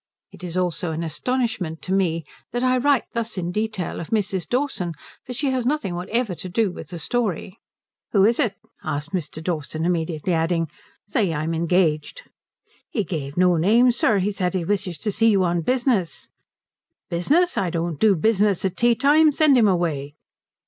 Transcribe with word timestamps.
It 0.31 0.43
is 0.43 0.57
also 0.57 0.89
an 0.89 1.03
astonishment 1.03 1.83
to 1.83 1.93
me 1.93 2.23
that 2.53 2.63
I 2.63 2.79
write 2.79 3.03
thus 3.13 3.37
in 3.37 3.51
detail 3.51 3.99
of 3.99 4.09
Mrs. 4.09 4.49
Dawson, 4.49 4.93
for 5.27 5.31
she 5.33 5.51
has 5.51 5.63
nothing 5.63 5.93
whatever 5.93 6.33
to 6.33 6.49
do 6.49 6.71
with 6.71 6.87
the 6.87 6.97
story. 6.97 7.59
"Who 8.11 8.25
is 8.25 8.39
it?" 8.39 8.55
asked 8.83 9.11
Mr. 9.13 9.43
Dawson; 9.43 9.85
immediately 9.85 10.33
adding, 10.33 10.69
"Say 11.07 11.31
I'm 11.35 11.53
engaged." 11.53 12.23
"He 12.89 13.03
gave 13.03 13.37
no 13.37 13.57
name, 13.57 13.91
sir. 13.91 14.17
He 14.17 14.31
says 14.31 14.55
he 14.55 14.65
wishes 14.65 14.97
to 14.97 15.11
see 15.11 15.29
you 15.29 15.43
on 15.43 15.61
business." 15.61 16.29
"Business! 17.11 17.55
I 17.55 17.69
don't 17.69 17.99
do 17.99 18.15
business 18.15 18.65
at 18.65 18.75
tea 18.77 18.95
time. 18.95 19.31
Send 19.31 19.55
him 19.55 19.67
away." 19.67 20.15